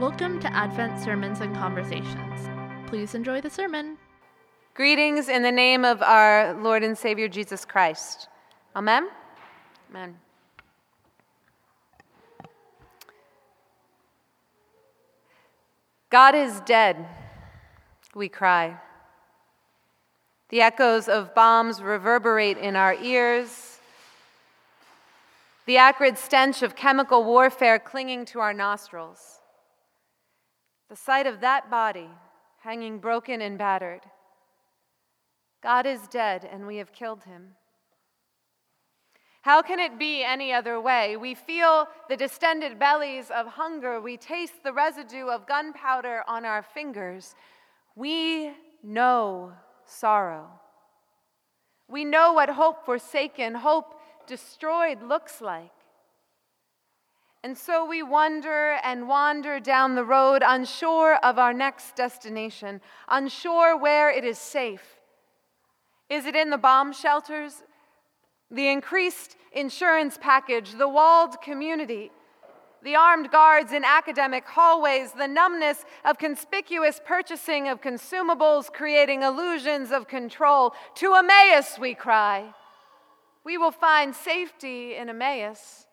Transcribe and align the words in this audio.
Welcome 0.00 0.40
to 0.40 0.50
Advent 0.54 0.98
Sermons 0.98 1.40
and 1.42 1.54
Conversations. 1.54 2.48
Please 2.86 3.14
enjoy 3.14 3.42
the 3.42 3.50
sermon. 3.50 3.98
Greetings 4.72 5.28
in 5.28 5.42
the 5.42 5.52
name 5.52 5.84
of 5.84 6.00
our 6.00 6.54
Lord 6.54 6.82
and 6.82 6.96
Savior 6.96 7.28
Jesus 7.28 7.66
Christ. 7.66 8.28
Amen? 8.74 9.10
Amen. 9.90 10.16
God 16.08 16.34
is 16.34 16.62
dead, 16.62 17.06
we 18.14 18.30
cry. 18.30 18.78
The 20.48 20.62
echoes 20.62 21.10
of 21.10 21.34
bombs 21.34 21.82
reverberate 21.82 22.56
in 22.56 22.74
our 22.74 22.94
ears. 22.94 23.80
The 25.66 25.76
acrid 25.76 26.16
stench 26.16 26.62
of 26.62 26.74
chemical 26.74 27.22
warfare 27.22 27.78
clinging 27.78 28.24
to 28.24 28.40
our 28.40 28.54
nostrils. 28.54 29.39
The 30.90 30.96
sight 30.96 31.26
of 31.26 31.40
that 31.40 31.70
body 31.70 32.10
hanging 32.58 32.98
broken 32.98 33.40
and 33.40 33.56
battered. 33.56 34.02
God 35.62 35.86
is 35.86 36.00
dead, 36.08 36.48
and 36.50 36.66
we 36.66 36.76
have 36.78 36.92
killed 36.92 37.24
him. 37.24 37.54
How 39.42 39.62
can 39.62 39.78
it 39.78 39.98
be 39.98 40.22
any 40.22 40.52
other 40.52 40.80
way? 40.80 41.16
We 41.16 41.34
feel 41.34 41.86
the 42.08 42.16
distended 42.16 42.78
bellies 42.78 43.30
of 43.30 43.46
hunger. 43.46 44.00
We 44.00 44.16
taste 44.16 44.62
the 44.62 44.72
residue 44.72 45.28
of 45.28 45.46
gunpowder 45.46 46.24
on 46.26 46.44
our 46.44 46.62
fingers. 46.62 47.34
We 47.94 48.52
know 48.82 49.52
sorrow. 49.84 50.48
We 51.88 52.04
know 52.04 52.32
what 52.32 52.50
hope 52.50 52.84
forsaken, 52.84 53.54
hope 53.54 53.94
destroyed 54.26 55.02
looks 55.02 55.40
like. 55.40 55.72
And 57.42 57.56
so 57.56 57.86
we 57.86 58.02
wander 58.02 58.72
and 58.84 59.08
wander 59.08 59.60
down 59.60 59.94
the 59.94 60.04
road, 60.04 60.42
unsure 60.44 61.16
of 61.16 61.38
our 61.38 61.54
next 61.54 61.96
destination, 61.96 62.82
unsure 63.08 63.76
where 63.78 64.10
it 64.10 64.24
is 64.24 64.38
safe. 64.38 65.00
Is 66.10 66.26
it 66.26 66.34
in 66.34 66.50
the 66.50 66.58
bomb 66.58 66.92
shelters? 66.92 67.62
The 68.50 68.68
increased 68.68 69.36
insurance 69.52 70.18
package, 70.20 70.72
the 70.72 70.88
walled 70.88 71.40
community, 71.40 72.10
the 72.82 72.96
armed 72.96 73.30
guards 73.30 73.72
in 73.72 73.84
academic 73.84 74.44
hallways, 74.46 75.12
the 75.12 75.28
numbness 75.28 75.84
of 76.04 76.18
conspicuous 76.18 77.00
purchasing 77.04 77.68
of 77.68 77.80
consumables, 77.80 78.72
creating 78.72 79.22
illusions 79.22 79.92
of 79.92 80.08
control. 80.08 80.74
To 80.96 81.14
Emmaus, 81.14 81.78
we 81.78 81.94
cry. 81.94 82.52
We 83.44 83.56
will 83.56 83.70
find 83.70 84.14
safety 84.14 84.94
in 84.94 85.08
Emmaus. 85.08 85.86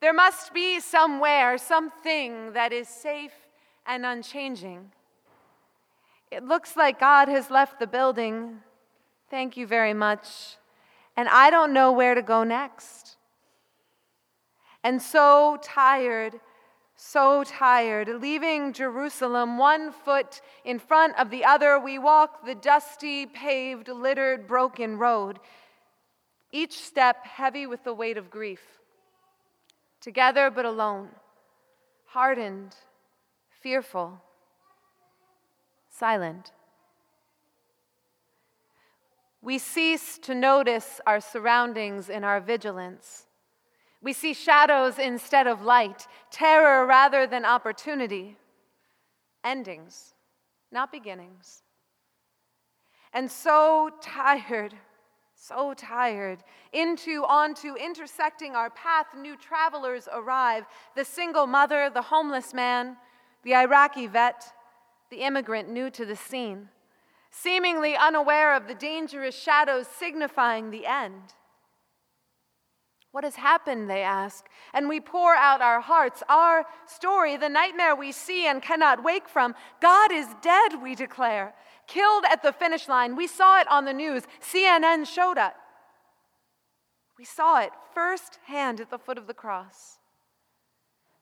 There 0.00 0.12
must 0.12 0.52
be 0.52 0.80
somewhere, 0.80 1.56
something 1.58 2.52
that 2.52 2.72
is 2.72 2.88
safe 2.88 3.32
and 3.86 4.04
unchanging. 4.04 4.92
It 6.30 6.44
looks 6.44 6.76
like 6.76 7.00
God 7.00 7.28
has 7.28 7.50
left 7.50 7.78
the 7.78 7.86
building. 7.86 8.58
Thank 9.30 9.56
you 9.56 9.66
very 9.66 9.94
much. 9.94 10.56
And 11.16 11.28
I 11.28 11.50
don't 11.50 11.72
know 11.72 11.92
where 11.92 12.14
to 12.14 12.22
go 12.22 12.44
next. 12.44 13.16
And 14.84 15.00
so 15.00 15.58
tired, 15.62 16.40
so 16.94 17.42
tired, 17.44 18.08
leaving 18.08 18.72
Jerusalem 18.72 19.58
one 19.58 19.92
foot 19.92 20.40
in 20.64 20.78
front 20.78 21.18
of 21.18 21.30
the 21.30 21.44
other, 21.44 21.78
we 21.78 21.98
walk 21.98 22.44
the 22.44 22.54
dusty, 22.54 23.26
paved, 23.26 23.88
littered, 23.88 24.46
broken 24.46 24.98
road, 24.98 25.38
each 26.52 26.78
step 26.78 27.26
heavy 27.26 27.66
with 27.66 27.82
the 27.84 27.94
weight 27.94 28.16
of 28.16 28.30
grief. 28.30 28.60
Together 30.06 30.52
but 30.52 30.64
alone, 30.64 31.08
hardened, 32.04 32.76
fearful 33.60 34.22
silent. 35.90 36.52
We 39.42 39.58
cease 39.58 40.16
to 40.18 40.32
notice 40.32 41.00
our 41.08 41.18
surroundings 41.18 42.08
in 42.08 42.22
our 42.22 42.38
vigilance. 42.38 43.26
We 44.00 44.12
see 44.12 44.32
shadows 44.32 45.00
instead 45.00 45.48
of 45.48 45.62
light, 45.62 46.06
terror 46.30 46.86
rather 46.86 47.26
than 47.26 47.44
opportunity, 47.44 48.36
endings, 49.42 50.14
not 50.70 50.92
beginnings. 50.92 51.64
And 53.12 53.28
so 53.28 53.90
tired, 54.00 54.72
so 55.38 55.74
tired, 55.74 56.38
into, 56.72 57.24
onto, 57.24 57.74
intersecting 57.74 58.56
our 58.56 58.70
path, 58.70 59.06
new 59.16 59.36
travelers 59.36 60.08
arrive 60.12 60.64
the 60.96 61.04
single 61.04 61.46
mother, 61.46 61.90
the 61.92 62.02
homeless 62.02 62.54
man, 62.54 62.96
the 63.44 63.54
Iraqi 63.54 64.06
vet, 64.06 64.52
the 65.10 65.18
immigrant 65.18 65.68
new 65.68 65.90
to 65.90 66.06
the 66.06 66.16
scene, 66.16 66.68
seemingly 67.30 67.94
unaware 67.94 68.56
of 68.56 68.66
the 68.66 68.74
dangerous 68.74 69.38
shadows 69.38 69.86
signifying 69.86 70.70
the 70.70 70.86
end. 70.86 71.34
What 73.12 73.24
has 73.24 73.36
happened, 73.36 73.88
they 73.88 74.02
ask, 74.02 74.46
and 74.74 74.88
we 74.88 75.00
pour 75.00 75.34
out 75.34 75.62
our 75.62 75.80
hearts, 75.80 76.22
our 76.28 76.66
story, 76.86 77.36
the 77.36 77.48
nightmare 77.48 77.94
we 77.94 78.12
see 78.12 78.46
and 78.46 78.60
cannot 78.60 79.04
wake 79.04 79.28
from. 79.28 79.54
God 79.80 80.12
is 80.12 80.26
dead, 80.42 80.82
we 80.82 80.94
declare, 80.94 81.54
killed 81.86 82.24
at 82.30 82.42
the 82.42 82.52
finish 82.52 82.88
line. 82.88 83.16
We 83.16 83.26
saw 83.26 83.60
it 83.60 83.68
on 83.68 83.84
the 83.84 83.92
news. 83.92 84.24
CNN 84.40 85.06
showed 85.06 85.38
it. 85.38 85.52
We 87.18 87.24
saw 87.24 87.60
it 87.60 87.70
firsthand 87.94 88.80
at 88.80 88.90
the 88.90 88.98
foot 88.98 89.18
of 89.18 89.26
the 89.26 89.34
cross. 89.34 89.98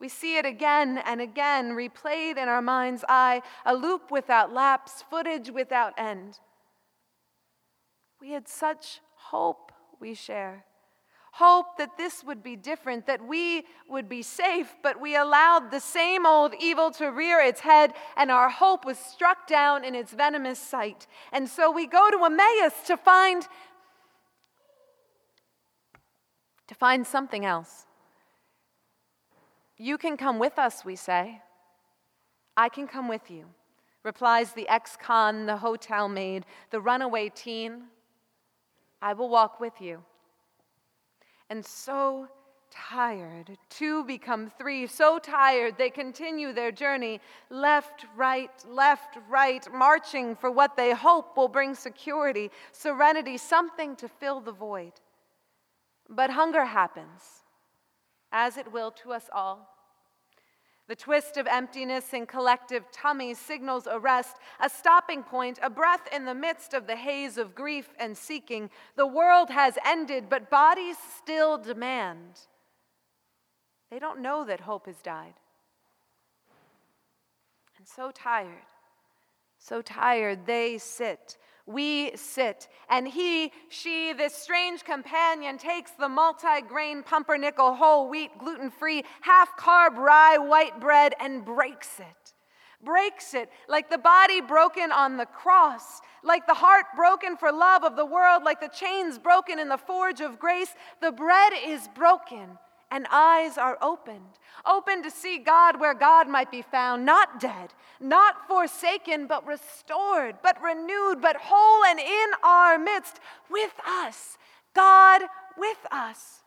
We 0.00 0.08
see 0.08 0.36
it 0.36 0.44
again 0.44 0.98
and 0.98 1.20
again, 1.20 1.70
replayed 1.70 2.36
in 2.36 2.48
our 2.48 2.60
mind's 2.60 3.04
eye, 3.08 3.42
a 3.64 3.74
loop 3.74 4.10
without 4.10 4.52
lapse, 4.52 5.04
footage 5.08 5.50
without 5.50 5.94
end. 5.96 6.40
We 8.20 8.32
had 8.32 8.48
such 8.48 9.00
hope 9.30 9.72
we 10.00 10.14
share. 10.14 10.64
Hope 11.38 11.78
that 11.78 11.98
this 11.98 12.22
would 12.22 12.44
be 12.44 12.54
different, 12.54 13.08
that 13.08 13.20
we 13.20 13.64
would 13.88 14.08
be 14.08 14.22
safe, 14.22 14.76
but 14.84 15.00
we 15.00 15.16
allowed 15.16 15.72
the 15.72 15.80
same 15.80 16.24
old 16.24 16.54
evil 16.60 16.92
to 16.92 17.08
rear 17.08 17.40
its 17.40 17.58
head, 17.58 17.92
and 18.16 18.30
our 18.30 18.48
hope 18.48 18.84
was 18.84 18.96
struck 18.98 19.48
down 19.48 19.84
in 19.84 19.96
its 19.96 20.12
venomous 20.12 20.60
sight. 20.60 21.08
And 21.32 21.48
so 21.48 21.72
we 21.72 21.88
go 21.88 22.08
to 22.08 22.24
Emmaus 22.24 22.86
to 22.86 22.96
find 22.96 23.48
to 26.68 26.74
find 26.76 27.04
something 27.04 27.44
else. 27.44 27.86
You 29.76 29.98
can 29.98 30.16
come 30.16 30.38
with 30.38 30.56
us, 30.56 30.84
we 30.84 30.94
say. 30.94 31.42
I 32.56 32.68
can 32.68 32.86
come 32.86 33.08
with 33.08 33.28
you, 33.28 33.46
replies 34.04 34.52
the 34.52 34.68
ex 34.68 34.96
con, 34.96 35.46
the 35.46 35.56
hotel 35.56 36.08
maid, 36.08 36.46
the 36.70 36.80
runaway 36.80 37.28
teen. 37.28 37.86
I 39.02 39.14
will 39.14 39.28
walk 39.28 39.58
with 39.58 39.80
you. 39.80 40.04
And 41.50 41.64
so 41.64 42.28
tired, 42.70 43.56
two 43.70 44.04
become 44.04 44.50
three, 44.58 44.86
so 44.86 45.18
tired 45.18 45.76
they 45.78 45.90
continue 45.90 46.52
their 46.52 46.72
journey 46.72 47.20
left, 47.50 48.06
right, 48.16 48.50
left, 48.68 49.18
right, 49.28 49.66
marching 49.72 50.34
for 50.34 50.50
what 50.50 50.76
they 50.76 50.92
hope 50.92 51.36
will 51.36 51.48
bring 51.48 51.74
security, 51.74 52.50
serenity, 52.72 53.36
something 53.36 53.94
to 53.96 54.08
fill 54.08 54.40
the 54.40 54.52
void. 54.52 54.92
But 56.08 56.30
hunger 56.30 56.64
happens 56.64 57.44
as 58.32 58.56
it 58.56 58.72
will 58.72 58.90
to 58.90 59.12
us 59.12 59.30
all. 59.32 59.73
The 60.86 60.96
twist 60.96 61.38
of 61.38 61.46
emptiness 61.46 62.12
in 62.12 62.26
collective 62.26 62.90
tummies 62.92 63.38
signals 63.38 63.86
a 63.86 63.98
rest, 63.98 64.36
a 64.60 64.68
stopping 64.68 65.22
point, 65.22 65.58
a 65.62 65.70
breath 65.70 66.06
in 66.14 66.26
the 66.26 66.34
midst 66.34 66.74
of 66.74 66.86
the 66.86 66.96
haze 66.96 67.38
of 67.38 67.54
grief 67.54 67.88
and 67.98 68.16
seeking. 68.16 68.68
The 68.94 69.06
world 69.06 69.48
has 69.48 69.78
ended, 69.84 70.28
but 70.28 70.50
bodies 70.50 70.96
still 71.16 71.56
demand. 71.56 72.40
They 73.90 73.98
don't 73.98 74.20
know 74.20 74.44
that 74.44 74.60
hope 74.60 74.84
has 74.86 75.00
died. 75.00 75.34
And 77.78 77.88
so 77.88 78.10
tired, 78.10 78.66
so 79.58 79.80
tired, 79.80 80.44
they 80.44 80.76
sit 80.76 81.38
we 81.66 82.14
sit, 82.14 82.68
and 82.90 83.08
he, 83.08 83.50
she, 83.70 84.12
this 84.12 84.34
strange 84.34 84.84
companion, 84.84 85.56
takes 85.56 85.92
the 85.92 86.08
multi 86.08 86.60
grain 86.68 87.02
pumpernickel, 87.02 87.74
whole 87.74 88.08
wheat, 88.08 88.38
gluten 88.38 88.70
free, 88.70 89.02
half 89.22 89.56
carb 89.56 89.96
rye 89.96 90.36
white 90.38 90.78
bread 90.78 91.14
and 91.20 91.44
breaks 91.44 92.00
it. 92.00 92.34
Breaks 92.84 93.32
it 93.32 93.50
like 93.66 93.88
the 93.88 93.96
body 93.96 94.42
broken 94.42 94.92
on 94.92 95.16
the 95.16 95.24
cross, 95.24 96.02
like 96.22 96.46
the 96.46 96.52
heart 96.52 96.84
broken 96.94 97.34
for 97.34 97.50
love 97.50 97.82
of 97.82 97.96
the 97.96 98.04
world, 98.04 98.42
like 98.44 98.60
the 98.60 98.68
chains 98.68 99.18
broken 99.18 99.58
in 99.58 99.70
the 99.70 99.78
forge 99.78 100.20
of 100.20 100.38
grace. 100.38 100.74
The 101.00 101.12
bread 101.12 101.54
is 101.64 101.88
broken 101.94 102.58
and 102.94 103.08
eyes 103.10 103.58
are 103.58 103.76
opened, 103.82 104.38
open 104.64 105.02
to 105.02 105.10
see 105.10 105.36
God 105.38 105.80
where 105.80 105.94
God 105.94 106.28
might 106.28 106.48
be 106.48 106.62
found, 106.62 107.04
not 107.04 107.40
dead, 107.40 107.74
not 107.98 108.46
forsaken, 108.46 109.26
but 109.26 109.44
restored, 109.44 110.36
but 110.44 110.62
renewed, 110.62 111.20
but 111.20 111.36
whole 111.36 111.84
and 111.84 111.98
in 111.98 112.26
our 112.44 112.78
midst 112.78 113.18
with 113.50 113.72
us. 113.84 114.38
God 114.76 115.22
with 115.58 115.78
us. 115.90 116.44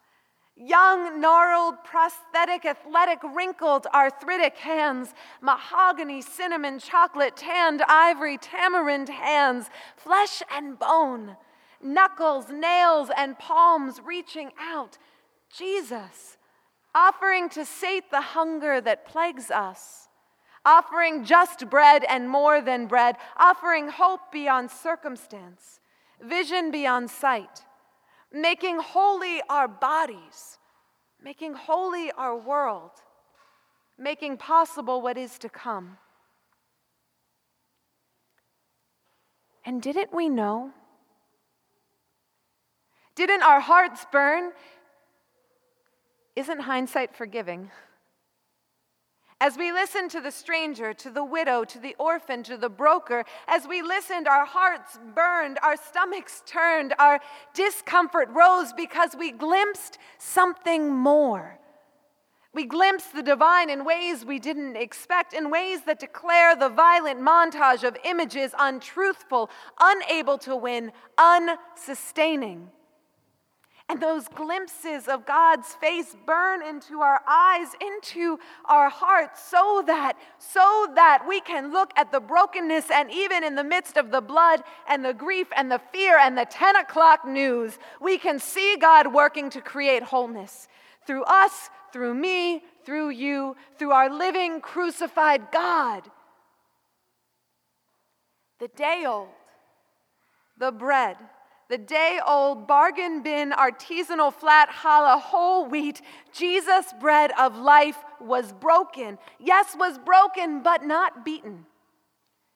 Young, 0.56 1.20
gnarled, 1.20 1.84
prosthetic, 1.84 2.66
athletic, 2.66 3.20
wrinkled, 3.36 3.86
arthritic 3.94 4.56
hands, 4.56 5.14
mahogany, 5.42 6.22
cinnamon, 6.22 6.80
chocolate, 6.80 7.36
tanned 7.36 7.82
ivory, 7.90 8.38
tamarind 8.38 9.10
hands, 9.10 9.70
flesh 9.98 10.42
and 10.50 10.80
bone, 10.80 11.36
knuckles, 11.84 12.50
nails, 12.50 13.10
and 13.18 13.38
palms 13.38 14.00
reaching 14.06 14.52
out. 14.58 14.98
Jesus, 15.56 16.37
offering 16.94 17.50
to 17.50 17.66
sate 17.66 18.10
the 18.12 18.22
hunger 18.22 18.82
that 18.82 19.06
plagues 19.06 19.52
us, 19.52 20.08
offering 20.66 21.24
just 21.24 21.70
bread 21.70 22.04
and 22.10 22.30
more 22.30 22.62
than 22.62 22.88
bread, 22.88 23.16
offering 23.38 23.90
hope 23.90 24.32
beyond 24.32 24.72
circumstance, 24.72 25.80
vision 26.22 26.72
beyond 26.72 27.10
sight 27.10 27.64
making 28.32 28.80
holy 28.80 29.42
our 29.50 29.68
bodies, 29.68 30.58
making 31.22 31.54
holy 31.54 32.12
our 32.12 32.38
world, 32.38 32.92
making 33.98 34.38
possible 34.38 35.02
what 35.02 35.18
is 35.18 35.38
to 35.40 35.50
come. 35.50 35.98
And 39.66 39.82
didn't 39.82 40.14
we 40.14 40.30
know? 40.30 40.72
Didn't 43.16 43.44
our 43.44 43.60
hearts 43.60 44.06
burn? 44.12 44.52
Isn't 46.38 46.60
hindsight 46.60 47.16
forgiving? 47.16 47.72
As 49.42 49.58
we 49.58 49.72
listened 49.72 50.12
to 50.12 50.22
the 50.22 50.30
stranger, 50.30 50.94
to 50.94 51.10
the 51.10 51.24
widow, 51.24 51.64
to 51.64 51.80
the 51.80 51.96
orphan, 51.98 52.44
to 52.44 52.58
the 52.58 52.70
broker, 52.70 53.26
as 53.48 53.68
we 53.68 53.82
listened, 53.82 54.28
our 54.28 54.46
hearts 54.46 55.00
burned, 55.16 55.58
our 55.64 55.76
stomachs 55.76 56.44
turned, 56.46 56.94
our 57.00 57.20
discomfort 57.56 58.30
rose 58.30 58.72
because 58.72 59.16
we 59.18 59.32
glimpsed 59.32 59.98
something 60.20 60.94
more. 60.94 61.58
We 62.54 62.66
glimpsed 62.66 63.16
the 63.16 63.24
divine 63.24 63.72
in 63.72 63.84
ways 63.84 64.24
we 64.24 64.38
didn't 64.38 64.76
expect, 64.76 65.34
in 65.34 65.50
ways 65.50 65.86
that 65.88 66.00
declare 66.00 66.56
the 66.56 66.70
violent 66.70 67.20
montage 67.20 67.84
of 67.84 67.98
images 68.06 68.54
untruthful, 68.60 69.50
unable 69.80 70.38
to 70.40 70.56
win, 70.56 70.92
unsustaining. 71.18 72.70
And 73.90 74.02
those 74.02 74.28
glimpses 74.28 75.08
of 75.08 75.26
God's 75.26 75.74
face 75.76 76.14
burn 76.26 76.62
into 76.62 77.00
our 77.00 77.22
eyes, 77.26 77.68
into 77.80 78.38
our 78.66 78.90
hearts, 78.90 79.42
so 79.50 79.82
that, 79.88 80.18
so 80.40 80.88
that 80.96 81.24
we 81.26 81.40
can 81.40 81.72
look 81.72 81.92
at 81.96 82.12
the 82.12 82.20
brokenness 82.20 82.92
and 82.92 83.10
even 83.12 83.46
in 83.46 83.56
the 83.56 83.64
midst 83.64 83.96
of 83.96 84.12
the 84.12 84.20
blood 84.20 84.62
and 84.90 85.06
the 85.06 85.14
grief 85.14 85.48
and 85.56 85.72
the 85.72 85.80
fear 85.94 86.18
and 86.20 86.38
the 86.38 86.46
10 86.46 86.76
o'clock 86.76 87.26
news, 87.26 87.80
we 88.02 88.18
can 88.18 88.40
see 88.40 88.76
God 88.76 89.14
working 89.14 89.50
to 89.52 89.62
create 89.62 90.04
wholeness 90.04 90.68
through 91.06 91.24
us, 91.24 91.70
through 91.94 92.14
me, 92.14 92.64
through 92.84 93.10
you, 93.10 93.56
through 93.80 93.92
our 93.92 94.10
living 94.10 94.60
crucified 94.60 95.50
God. 95.54 96.04
The 98.60 98.68
day 98.68 99.06
old, 99.08 99.30
the 100.58 100.74
bread 100.74 101.16
the 101.70 101.78
day 101.78 102.20
old 102.26 102.68
bargain 102.68 103.22
bin 103.22 103.52
artisanal 103.52 104.34
flat 104.34 104.70
challah 104.70 105.20
whole 105.20 105.66
wheat 105.66 106.02
Jesus 106.34 106.94
bread 107.00 107.32
of 107.38 107.58
life 107.58 107.98
was 108.22 108.54
broken. 108.54 109.18
Yes, 109.40 109.76
was 109.78 109.98
broken, 109.98 110.64
but 110.64 110.84
not 110.84 111.26
beaten. 111.26 111.66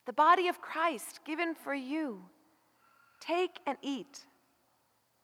The 0.05 0.13
body 0.13 0.47
of 0.47 0.61
Christ 0.61 1.19
given 1.25 1.53
for 1.55 1.73
you. 1.73 2.23
Take 3.19 3.59
and 3.67 3.77
eat. 3.81 4.25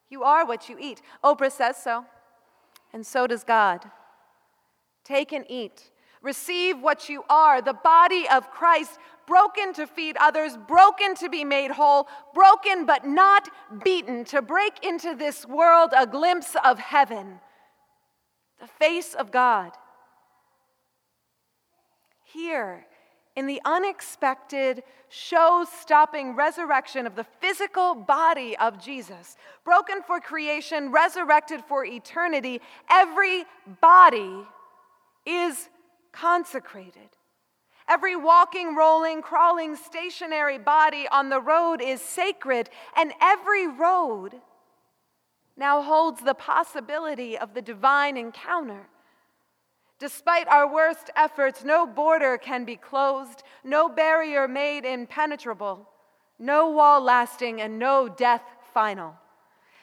You 0.10 0.24
are 0.24 0.46
what 0.46 0.70
you 0.70 0.78
eat. 0.80 1.02
Oprah 1.24 1.52
says 1.52 1.78
so, 1.78 2.06
and 2.94 3.06
so 3.06 3.28
does 3.28 3.44
God. 3.44 3.86
Take 5.04 5.32
and 5.32 5.46
eat. 5.50 5.92
Receive 6.28 6.82
what 6.82 7.08
you 7.08 7.24
are, 7.30 7.62
the 7.62 7.72
body 7.72 8.28
of 8.28 8.52
Christ, 8.52 9.00
broken 9.26 9.72
to 9.76 9.88
feed 9.88 10.18
others, 10.20 10.58
broken 10.68 11.16
to 11.16 11.30
be 11.30 11.46
made 11.46 11.72
whole, 11.72 12.10
broken 12.34 12.86
but 12.86 13.08
not 13.08 13.48
beaten, 13.86 14.26
to 14.26 14.42
break 14.42 14.86
into 14.86 15.16
this 15.16 15.46
world 15.46 15.92
a 15.98 16.06
glimpse 16.06 16.58
of 16.66 16.80
heaven, 16.80 17.40
the 18.60 18.68
face 18.68 19.14
of 19.14 19.32
God. 19.32 19.72
Here, 22.26 22.86
in 23.38 23.48
the 23.48 23.62
unexpected, 23.64 24.84
show 25.08 25.66
stopping 25.80 26.36
resurrection 26.36 27.08
of 27.08 27.16
the 27.16 27.24
physical 27.40 27.96
body 27.96 28.58
of 28.58 28.84
Jesus, 28.84 29.38
broken 29.64 30.04
for 30.06 30.20
creation, 30.20 30.92
resurrected 30.92 31.64
for 31.70 31.86
eternity, 31.86 32.60
every 32.90 33.46
body 33.80 34.46
is 35.26 35.70
consecrated. 36.12 37.10
Every 37.88 38.16
walking, 38.16 38.76
rolling, 38.76 39.22
crawling, 39.22 39.76
stationary 39.76 40.58
body 40.58 41.08
on 41.10 41.30
the 41.30 41.40
road 41.40 41.82
is 41.82 42.02
sacred, 42.02 42.70
and 42.98 43.14
every 43.22 43.68
road 43.68 44.36
now 45.56 45.82
holds 45.82 46.22
the 46.22 46.34
possibility 46.34 47.38
of 47.38 47.54
the 47.54 47.62
divine 47.62 48.18
encounter. 48.18 48.88
Despite 50.00 50.48
our 50.48 50.72
worst 50.72 51.10
efforts, 51.16 51.64
no 51.64 51.88
border 51.88 52.38
can 52.38 52.66
be 52.66 52.76
closed, 52.76 53.42
no 53.64 53.90
barrier 53.90 54.48
made 54.48 54.86
impenetrable, 54.86 55.90
no 56.38 56.70
wall 56.70 57.02
lasting, 57.02 57.62
and 57.62 57.80
no 57.80 58.08
death 58.08 58.44
final. 58.74 59.16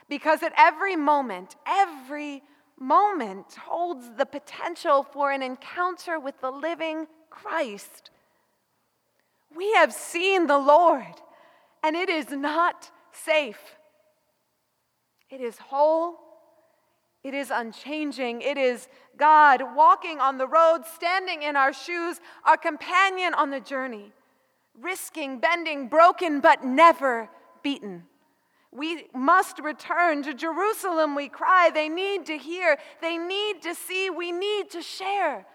Because 0.08 0.42
at 0.42 0.52
every 0.56 0.94
moment, 0.94 1.56
every 1.66 2.42
moment 2.78 3.54
holds 3.54 4.10
the 4.16 4.26
potential 4.26 5.02
for 5.02 5.30
an 5.30 5.42
encounter 5.42 6.18
with 6.18 6.40
the 6.40 6.50
living 6.50 7.06
Christ. 7.30 8.10
We 9.54 9.72
have 9.74 9.92
seen 9.92 10.46
the 10.46 10.58
Lord, 10.58 11.20
and 11.82 11.94
it 11.96 12.08
is 12.08 12.30
not 12.30 12.90
safe. 13.12 13.76
It 15.30 15.40
is 15.40 15.58
whole, 15.58 16.18
it 17.22 17.34
is 17.34 17.50
unchanging, 17.50 18.42
it 18.42 18.58
is 18.58 18.88
God 19.16 19.62
walking 19.74 20.20
on 20.20 20.38
the 20.38 20.46
road, 20.46 20.82
standing 20.94 21.42
in 21.42 21.56
our 21.56 21.72
shoes, 21.72 22.20
our 22.44 22.56
companion 22.56 23.34
on 23.34 23.50
the 23.50 23.60
journey, 23.60 24.12
risking, 24.80 25.38
bending, 25.38 25.88
broken, 25.88 26.40
but 26.40 26.64
never 26.64 27.30
beaten. 27.62 28.04
We 28.74 29.06
must 29.14 29.60
return 29.60 30.24
to 30.24 30.34
Jerusalem, 30.34 31.14
we 31.14 31.28
cry. 31.28 31.70
They 31.72 31.88
need 31.88 32.26
to 32.26 32.36
hear, 32.36 32.76
they 33.00 33.16
need 33.16 33.62
to 33.62 33.74
see, 33.74 34.10
we 34.10 34.32
need 34.32 34.68
to 34.70 34.82
share. 34.82 35.46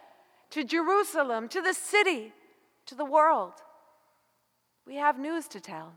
To 0.52 0.64
Jerusalem, 0.64 1.50
to 1.50 1.62
the 1.62 1.74
city, 1.74 2.34
to 2.86 2.96
the 2.96 3.06
world. 3.06 3.54
We 4.88 4.96
have 4.96 5.20
news 5.20 5.48
to 5.50 5.60
tell. 5.60 5.94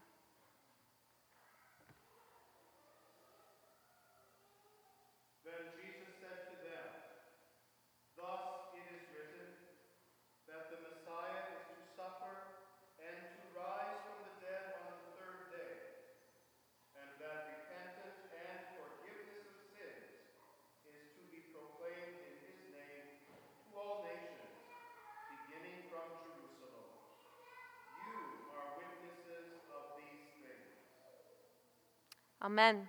Amen. 32.43 32.89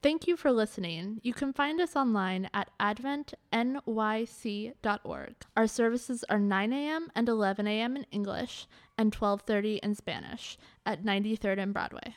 Thank 0.00 0.28
you 0.28 0.36
for 0.36 0.52
listening. 0.52 1.18
You 1.24 1.34
can 1.34 1.52
find 1.52 1.80
us 1.80 1.96
online 1.96 2.48
at 2.54 2.70
adventnyc.org. 2.78 5.34
Our 5.56 5.66
services 5.66 6.24
are 6.30 6.38
9 6.38 6.72
a.m. 6.72 7.10
and 7.16 7.28
11 7.28 7.66
a.m. 7.66 7.96
in 7.96 8.06
English 8.12 8.68
and 8.96 9.12
12:30 9.12 9.80
in 9.80 9.96
Spanish 9.96 10.56
at 10.86 11.02
93rd 11.02 11.58
and 11.58 11.74
Broadway. 11.74 12.14